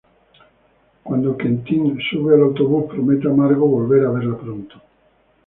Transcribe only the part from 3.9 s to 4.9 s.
a verla pronto.